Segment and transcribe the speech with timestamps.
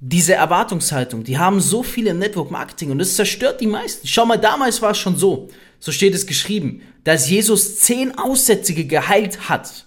[0.00, 4.06] diese Erwartungshaltung, die haben so viele im Network Marketing und das zerstört die meisten.
[4.06, 5.48] Schau mal, damals war es schon so,
[5.80, 9.86] so steht es geschrieben, dass Jesus zehn Aussätzige geheilt hat.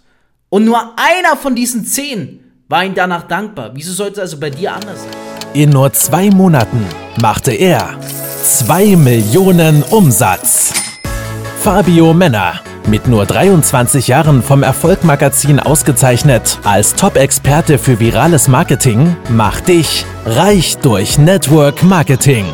[0.50, 3.72] Und nur einer von diesen zehn war ihm danach dankbar.
[3.74, 5.12] Wieso sollte es also bei dir anders sein?
[5.54, 6.86] In nur zwei Monaten
[7.22, 7.98] machte er
[8.44, 10.74] zwei Millionen Umsatz.
[11.62, 19.68] Fabio Männer mit nur 23 Jahren vom Erfolgmagazin ausgezeichnet als Top-Experte für virales Marketing, macht
[19.68, 22.46] dich reich durch Network Marketing.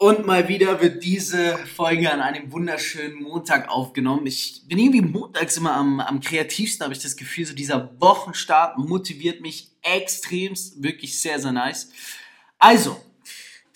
[0.00, 4.26] Und mal wieder wird diese Folge an einem wunderschönen Montag aufgenommen.
[4.26, 7.46] Ich bin irgendwie montags immer am, am kreativsten, habe ich das Gefühl.
[7.46, 11.90] So dieser Wochenstart motiviert mich extremst, wirklich sehr, sehr nice.
[12.60, 12.96] Also,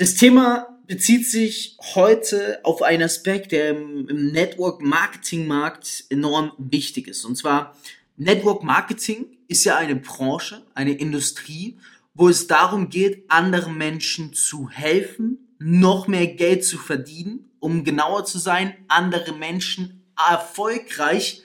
[0.02, 7.06] das Thema bezieht sich heute auf einen Aspekt, der im, Network Marketing Markt enorm wichtig
[7.06, 7.24] ist.
[7.24, 7.76] Und zwar
[8.16, 11.78] Network Marketing ist ja eine Branche, eine Industrie,
[12.14, 18.24] wo es darum geht, anderen Menschen zu helfen, noch mehr Geld zu verdienen, um genauer
[18.24, 21.44] zu sein, andere Menschen erfolgreich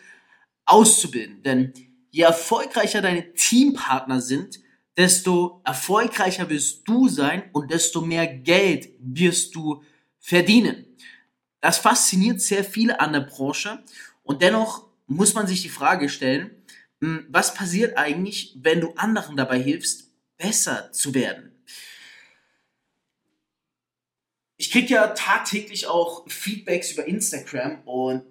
[0.66, 1.44] auszubilden.
[1.44, 1.74] Denn
[2.10, 4.62] je erfolgreicher deine Teampartner sind,
[4.98, 9.84] desto erfolgreicher wirst du sein und desto mehr Geld wirst du
[10.20, 10.86] verdienen.
[11.62, 13.84] Das fasziniert sehr viele an der Branche
[14.24, 16.52] und dennoch muss man sich die Frage stellen,
[17.00, 21.54] hm, was passiert eigentlich, wenn du anderen dabei hilfst, besser zu werden?
[24.58, 28.24] Ich kriege ja tagtäglich auch Feedbacks über Instagram und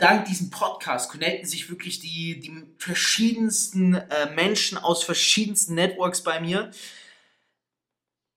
[0.00, 6.40] dank diesem Podcast connecten sich wirklich die, die verschiedensten äh, Menschen aus verschiedensten Networks bei
[6.40, 6.70] mir.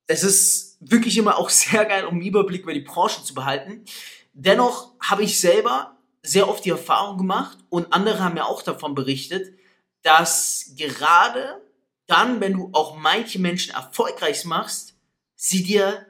[0.08, 3.86] Es ist wirklich immer auch sehr geil, um einen Überblick über die Branche zu behalten.
[4.34, 8.94] Dennoch habe ich selber sehr oft die Erfahrung gemacht und andere haben mir auch davon
[8.94, 9.58] berichtet,
[10.02, 11.62] dass gerade
[12.06, 14.96] dann, wenn du auch manche Menschen erfolgreich machst,
[15.36, 16.06] sie dir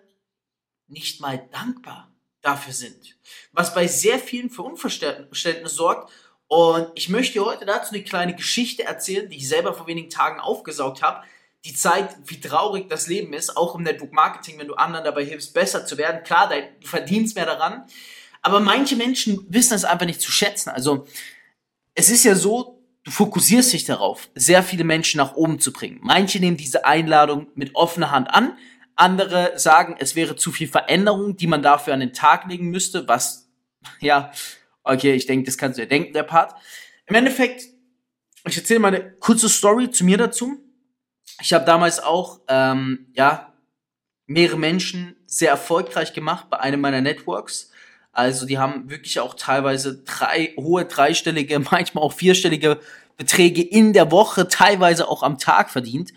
[0.88, 3.18] nicht mal dankbar dafür sind.
[3.52, 6.12] Was bei sehr vielen für Unverständnis sorgt.
[6.48, 10.40] Und ich möchte heute dazu eine kleine Geschichte erzählen, die ich selber vor wenigen Tagen
[10.40, 11.26] aufgesaugt habe.
[11.66, 15.26] Die zeigt, wie traurig das Leben ist, auch im Network Marketing, wenn du anderen dabei
[15.26, 16.24] hilfst, besser zu werden.
[16.24, 17.86] Klar, du verdienst mehr daran.
[18.42, 20.70] Aber manche Menschen wissen es einfach nicht zu schätzen.
[20.70, 21.06] Also,
[21.96, 26.00] es ist ja so, du fokussierst dich darauf, sehr viele Menschen nach oben zu bringen.
[26.02, 28.58] Manche nehmen diese Einladung mit offener Hand an,
[28.97, 33.08] andere sagen, es wäre zu viel Veränderung, die man dafür an den Tag legen müsste,
[33.08, 33.50] was,
[34.00, 34.31] ja,
[34.84, 36.56] okay, ich denke, das kannst du ja denken, der Part.
[37.06, 37.63] Im Endeffekt,
[38.46, 40.58] ich erzähle mal eine kurze Story zu mir dazu.
[41.41, 43.53] Ich habe damals auch, ähm, ja,
[44.25, 47.72] mehrere Menschen sehr erfolgreich gemacht bei einem meiner Networks.
[48.12, 52.79] Also die haben wirklich auch teilweise drei hohe dreistellige, manchmal auch vierstellige
[53.16, 56.14] Beträge in der Woche, teilweise auch am Tag verdient.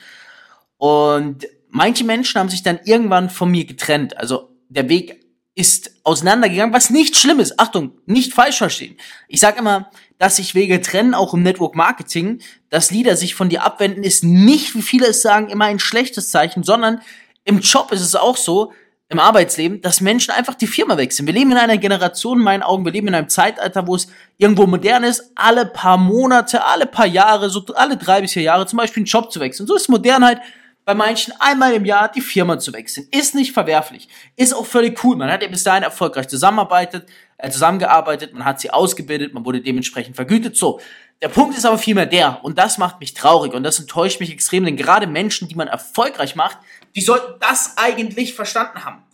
[0.76, 4.16] Und manche Menschen haben sich dann irgendwann von mir getrennt.
[4.16, 7.58] Also der Weg ist auseinandergegangen, was nicht schlimm ist.
[7.58, 8.96] Achtung, nicht falsch verstehen.
[9.28, 12.40] Ich sage immer, dass sich Wege trennen, auch im Network Marketing.
[12.68, 16.30] Dass Leader sich von dir abwenden, ist nicht, wie viele es sagen, immer ein schlechtes
[16.30, 17.00] Zeichen, sondern
[17.44, 18.72] im Job ist es auch so,
[19.10, 21.26] im Arbeitsleben, dass Menschen einfach die Firma wechseln.
[21.26, 24.06] Wir leben in einer Generation, in meinen Augen, wir leben in einem Zeitalter, wo es
[24.38, 28.66] irgendwo modern ist, alle paar Monate, alle paar Jahre, so alle drei bis vier Jahre
[28.66, 29.66] zum Beispiel einen Job zu wechseln.
[29.66, 30.40] So ist Modernheit
[30.90, 33.06] bei manchen einmal im Jahr die Firma zu wechseln.
[33.12, 34.08] Ist nicht verwerflich.
[34.34, 35.14] Ist auch völlig cool.
[35.14, 37.08] Man hat ja bis dahin erfolgreich zusammenarbeitet,
[37.38, 40.56] äh, zusammengearbeitet, man hat sie ausgebildet, man wurde dementsprechend vergütet.
[40.56, 40.80] So.
[41.22, 44.32] Der Punkt ist aber vielmehr der, und das macht mich traurig und das enttäuscht mich
[44.32, 46.58] extrem, denn gerade Menschen, die man erfolgreich macht,
[46.96, 49.04] die sollten das eigentlich verstanden haben.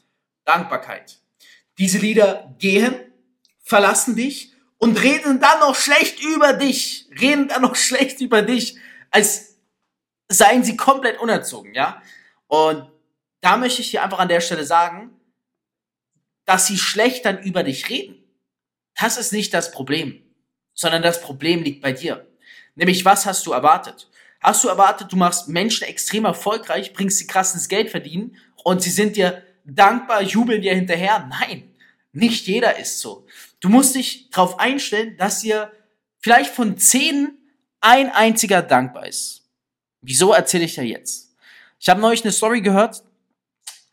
[0.46, 1.18] Dankbarkeit.
[1.76, 2.94] Diese Lieder gehen,
[3.62, 7.06] verlassen dich und reden dann noch schlecht über dich.
[7.20, 8.78] Reden dann noch schlecht über dich,
[9.10, 9.55] als
[10.28, 12.02] seien sie komplett unerzogen, ja.
[12.48, 12.90] Und
[13.40, 15.10] da möchte ich dir einfach an der Stelle sagen,
[16.44, 18.22] dass sie schlecht dann über dich reden.
[18.94, 20.22] Das ist nicht das Problem,
[20.74, 22.26] sondern das Problem liegt bei dir.
[22.74, 24.08] Nämlich, was hast du erwartet?
[24.40, 28.82] Hast du erwartet, du machst Menschen extrem erfolgreich, bringst sie krass ins Geld verdienen und
[28.82, 31.26] sie sind dir dankbar, jubeln dir hinterher?
[31.28, 31.74] Nein,
[32.12, 33.26] nicht jeder ist so.
[33.60, 35.72] Du musst dich darauf einstellen, dass dir
[36.20, 37.36] vielleicht von zehn
[37.80, 39.45] ein einziger dankbar ist.
[40.06, 41.34] Wieso erzähle ich da jetzt?
[41.80, 43.02] Ich habe neulich eine Story gehört,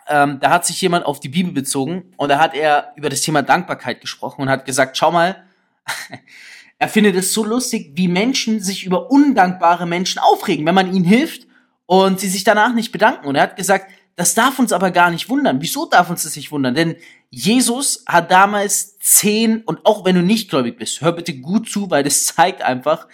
[0.07, 3.21] ähm, da hat sich jemand auf die Bibel bezogen und da hat er über das
[3.21, 5.43] Thema Dankbarkeit gesprochen und hat gesagt, schau mal,
[6.77, 11.03] er findet es so lustig, wie Menschen sich über undankbare Menschen aufregen, wenn man ihnen
[11.03, 11.47] hilft
[11.87, 13.25] und sie sich danach nicht bedanken.
[13.25, 15.61] Und er hat gesagt, das darf uns aber gar nicht wundern.
[15.61, 16.75] Wieso darf uns das nicht wundern?
[16.75, 16.95] Denn
[17.31, 21.89] Jesus hat damals zehn, und auch wenn du nicht gläubig bist, hör bitte gut zu,
[21.89, 23.07] weil das zeigt einfach,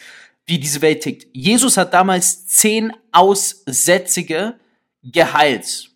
[0.49, 1.27] wie diese Welt tickt.
[1.31, 4.59] Jesus hat damals zehn Aussätzige
[5.03, 5.91] geheilt.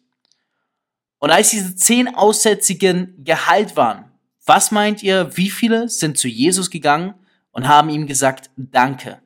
[1.18, 4.12] Und als diese zehn Aussätzigen geheilt waren,
[4.46, 7.16] was meint ihr, wie viele sind zu Jesus gegangen
[7.52, 9.22] und haben ihm gesagt, danke?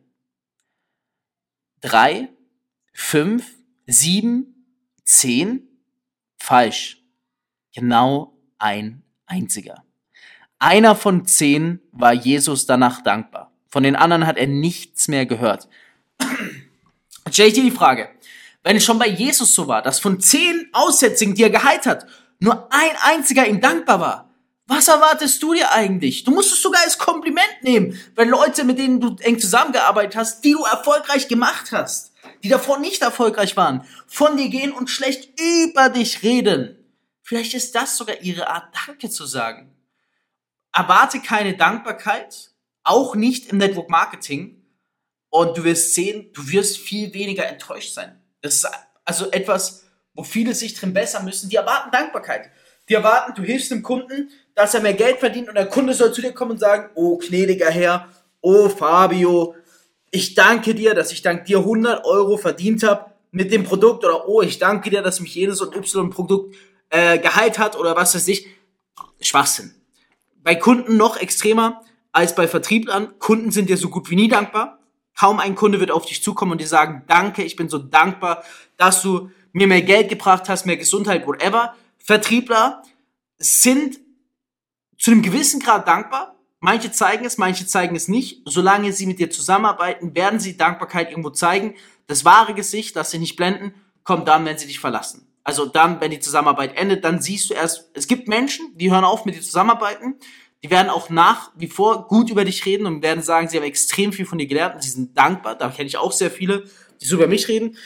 [1.81, 2.29] Drei,
[2.93, 5.67] fünf, sieben, zehn?
[6.37, 7.03] Falsch.
[7.73, 9.83] Genau ein einziger.
[10.59, 13.46] Einer von zehn war Jesus danach dankbar.
[13.77, 15.67] Von den anderen hat er nichts mehr gehört.
[17.29, 18.09] Jetzt dir die Frage,
[18.63, 22.07] wenn es schon bei Jesus so war, dass von zehn Aussätzigen, die er geheilt hat,
[22.39, 24.33] nur ein einziger ihm dankbar war,
[24.65, 26.23] was erwartest du dir eigentlich?
[26.23, 30.43] Du musst es sogar als Kompliment nehmen, wenn Leute, mit denen du eng zusammengearbeitet hast,
[30.43, 32.13] die du erfolgreich gemacht hast,
[32.43, 36.83] die davor nicht erfolgreich waren, von dir gehen und schlecht über dich reden.
[37.21, 39.71] Vielleicht ist das sogar ihre Art, Danke zu sagen.
[40.73, 42.56] Erwarte keine Dankbarkeit,
[42.87, 44.57] auch nicht im Network Marketing,
[45.29, 48.19] und du wirst sehen, du wirst viel weniger enttäuscht sein.
[48.41, 48.67] Das ist
[49.05, 51.49] also etwas, wo viele sich drin besser müssen.
[51.49, 52.49] Die erwarten Dankbarkeit.
[52.89, 56.13] Die erwarten, du hilfst dem Kunden, dass er mehr Geld verdient und der Kunde soll
[56.13, 58.07] zu dir kommen und sagen, oh gnädiger Herr,
[58.41, 59.55] oh Fabio,
[60.09, 64.27] ich danke dir, dass ich dank dir 100 Euro verdient habe mit dem Produkt oder
[64.27, 66.55] oh, ich danke dir, dass mich jenes und Y Produkt
[66.89, 68.47] äh, geheilt hat oder was weiß ich.
[69.19, 69.75] Schwachsinn.
[70.43, 71.83] Bei Kunden noch extremer
[72.17, 73.19] als bei Vertrieblern.
[73.19, 74.79] Kunden sind dir so gut wie nie dankbar.
[75.15, 78.43] Kaum ein Kunde wird auf dich zukommen und dir sagen, danke, ich bin so dankbar,
[78.75, 81.75] dass du mir mehr Geld gebracht hast, mehr Gesundheit, whatever.
[81.99, 82.81] Vertriebler
[83.37, 83.99] sind
[84.97, 86.35] zu einem gewissen Grad dankbar.
[86.59, 88.41] Manche zeigen es, manche zeigen es nicht.
[88.45, 91.75] Solange sie mit dir zusammenarbeiten, werden sie Dankbarkeit irgendwo zeigen.
[92.07, 95.27] Das wahre Gesicht, das sie nicht blenden, kommt dann, wenn sie dich verlassen.
[95.43, 99.05] Also dann, wenn die Zusammenarbeit endet, dann siehst du erst, es gibt Menschen, die hören
[99.05, 100.15] auf mit dir zusammenarbeiten
[100.63, 103.63] die werden auch nach wie vor gut über dich reden und werden sagen, sie haben
[103.63, 105.55] extrem viel von dir gelernt und sie sind dankbar.
[105.55, 106.63] Da kenne ich auch sehr viele,
[106.99, 107.77] die so über mich reden.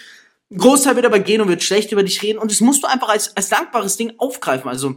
[0.50, 2.88] Ein Großteil wird aber gehen und wird schlecht über dich reden und das musst du
[2.88, 4.70] einfach als, als dankbares Ding aufgreifen.
[4.70, 4.96] Also,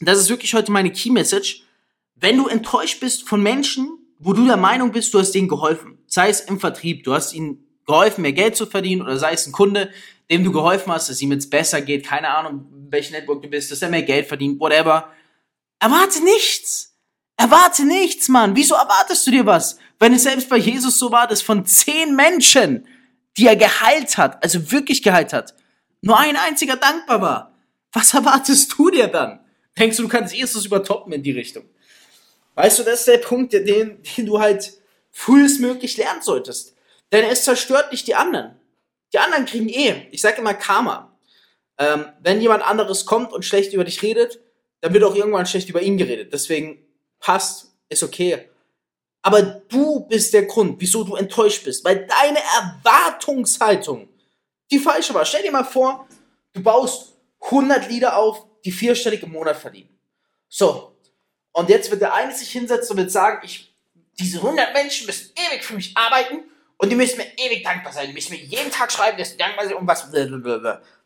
[0.00, 1.64] das ist wirklich heute meine Key Message.
[2.14, 5.98] Wenn du enttäuscht bist von Menschen, wo du der Meinung bist, du hast denen geholfen,
[6.06, 9.46] sei es im Vertrieb, du hast ihnen geholfen, mehr Geld zu verdienen oder sei es
[9.46, 9.90] ein Kunde,
[10.30, 13.70] dem du geholfen hast, dass ihm jetzt besser geht, keine Ahnung, welchen Network du bist,
[13.72, 15.10] dass er mehr Geld verdient, whatever
[15.82, 16.94] Erwarte nichts.
[17.36, 18.54] Erwarte nichts, Mann.
[18.54, 19.78] Wieso erwartest du dir was?
[19.98, 22.86] Wenn es selbst bei Jesus so war, dass von zehn Menschen,
[23.36, 25.56] die er geheilt hat, also wirklich geheilt hat,
[26.00, 27.58] nur ein einziger dankbar war.
[27.90, 29.40] Was erwartest du dir dann?
[29.76, 31.64] Denkst du, du kannst Jesus übertoppen in die Richtung?
[32.54, 33.64] Weißt du, das ist der Punkt, den,
[34.02, 34.74] den du halt
[35.10, 36.76] frühestmöglich lernen solltest.
[37.10, 38.54] Denn es zerstört nicht die anderen.
[39.12, 41.18] Die anderen kriegen eh, ich sage immer Karma.
[41.76, 44.38] Ähm, wenn jemand anderes kommt und schlecht über dich redet,
[44.82, 46.32] dann wird auch irgendwann schlecht über ihn geredet.
[46.32, 46.84] Deswegen
[47.20, 48.50] passt, ist okay.
[49.22, 54.08] Aber du bist der Grund, wieso du enttäuscht bist, weil deine Erwartungshaltung
[54.72, 55.24] die falsche war.
[55.24, 56.08] Stell dir mal vor,
[56.52, 57.12] du baust
[57.42, 59.96] 100 Lieder auf, die vierstellig im Monat verdienen.
[60.48, 60.96] So.
[61.52, 63.72] Und jetzt wird der eine sich hinsetzen und wird sagen, ich,
[64.18, 66.42] diese 100 Menschen müssen ewig für mich arbeiten
[66.76, 68.08] und die müssen mir ewig dankbar sein.
[68.08, 70.12] Die müssen mir jeden Tag schreiben, dass sie dankbar sind und was.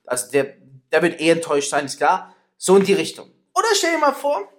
[0.06, 0.56] Also der,
[0.90, 2.34] der wird eh enttäuscht sein, ist klar.
[2.56, 3.35] So in die Richtung.
[3.56, 4.52] Oder stell dir mal vor,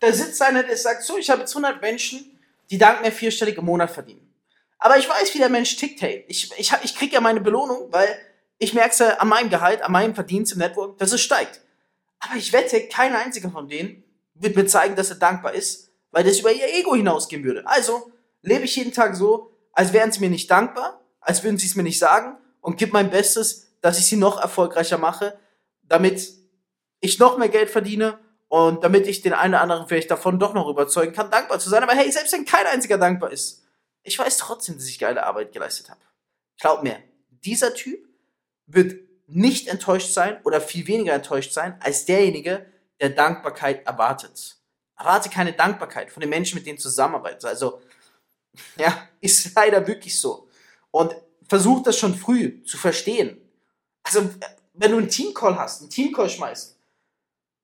[0.00, 2.38] da sitzt einer, der sagt, so, ich habe jetzt 100 Menschen,
[2.70, 4.32] die dank mir vierstellig im Monat verdienen.
[4.78, 6.24] Aber ich weiß, wie der Mensch tickt, hey.
[6.28, 8.08] Ich, ich, ich krieg ja meine Belohnung, weil
[8.58, 11.60] ich merke es ja an meinem Gehalt, an meinem Verdienst im Network, dass es steigt.
[12.20, 14.02] Aber ich wette, kein einziger von denen
[14.34, 17.66] wird mir zeigen, dass er dankbar ist, weil das über ihr Ego hinausgehen würde.
[17.66, 21.66] Also lebe ich jeden Tag so, als wären sie mir nicht dankbar, als würden sie
[21.66, 25.38] es mir nicht sagen und gebe mein Bestes, dass ich sie noch erfolgreicher mache,
[25.82, 26.32] damit
[27.00, 30.54] ich noch mehr Geld verdiene und damit ich den einen oder anderen vielleicht davon doch
[30.54, 31.82] noch überzeugen kann, dankbar zu sein.
[31.82, 33.62] Aber hey, selbst wenn kein einziger dankbar ist,
[34.02, 36.00] ich weiß trotzdem, dass ich geile Arbeit geleistet habe.
[36.58, 36.98] Glaub mir,
[37.44, 38.08] dieser Typ
[38.66, 42.64] wird nicht enttäuscht sein oder viel weniger enttäuscht sein als derjenige,
[43.00, 44.56] der Dankbarkeit erwartet.
[44.96, 47.44] Erwarte keine Dankbarkeit von den Menschen, mit denen du zusammenarbeitest.
[47.44, 47.82] Also,
[48.76, 50.48] ja, ist leider wirklich so.
[50.90, 51.14] Und
[51.46, 53.38] versuch das schon früh zu verstehen.
[54.02, 54.30] Also,
[54.72, 56.77] wenn du einen Teamcall hast, einen Teamcall schmeißt,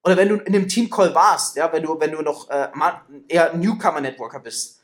[0.04, 2.68] oder wenn du in einem Teamcall warst, ja, wenn du, wenn du noch äh,
[3.28, 4.82] eher Newcomer-Networker bist,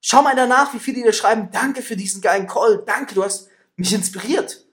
[0.00, 3.48] schau mal danach, wie viele dir schreiben, danke für diesen geilen Call, danke, du hast
[3.76, 4.64] mich inspiriert.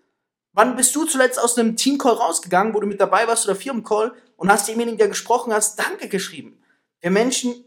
[0.53, 4.13] Wann bist du zuletzt aus einem Teamcall rausgegangen, wo du mit dabei warst oder Firmencall
[4.37, 6.61] und hast demjenigen, der gesprochen hast, danke geschrieben?
[7.01, 7.65] Wir Menschen,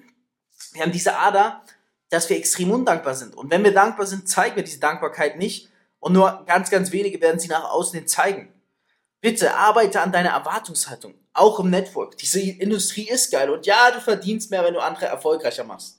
[0.72, 1.62] wir haben diese Ader,
[2.08, 3.34] dass wir extrem undankbar sind.
[3.34, 5.70] Und wenn wir dankbar sind, zeigen wir diese Dankbarkeit nicht.
[5.98, 8.53] Und nur ganz, ganz wenige werden sie nach außen hin zeigen.
[9.24, 12.18] Bitte arbeite an deiner Erwartungshaltung, auch im Network.
[12.18, 15.98] Diese Industrie ist geil und ja, du verdienst mehr, wenn du andere erfolgreicher machst.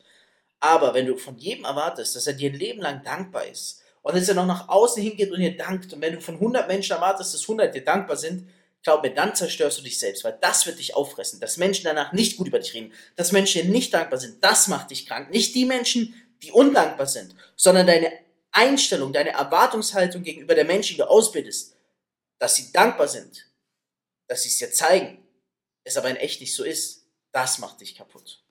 [0.59, 4.15] Aber wenn du von jedem erwartest, dass er dir ein Leben lang dankbar ist und
[4.15, 5.91] dass er noch nach außen hingeht und dir dankt.
[5.91, 8.47] Und wenn du von 100 Menschen erwartest, dass 100 dir dankbar sind,
[8.83, 11.39] glaub mir, dann zerstörst du dich selbst, weil das wird dich auffressen.
[11.39, 14.67] Dass Menschen danach nicht gut über dich reden, dass Menschen dir nicht dankbar sind, das
[14.67, 15.31] macht dich krank.
[15.31, 16.13] Nicht die Menschen,
[16.43, 18.11] die undankbar sind, sondern deine
[18.51, 21.74] Einstellung, deine Erwartungshaltung gegenüber der Menschen, die du ausbildest,
[22.39, 23.51] dass sie dankbar sind,
[24.27, 25.25] dass sie es dir zeigen,
[25.83, 28.41] es aber in echt nicht so ist, das macht dich kaputt.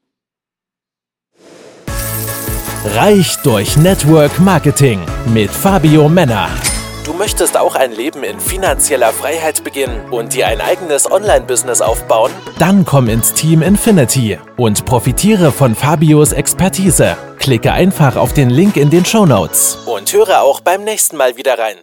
[2.84, 6.50] Reich durch Network Marketing mit Fabio Männer.
[7.04, 12.32] Du möchtest auch ein Leben in finanzieller Freiheit beginnen und dir ein eigenes Online-Business aufbauen?
[12.58, 17.16] Dann komm ins Team Infinity und profitiere von Fabios Expertise.
[17.38, 21.36] Klicke einfach auf den Link in den Show Notes und höre auch beim nächsten Mal
[21.36, 21.76] wieder rein.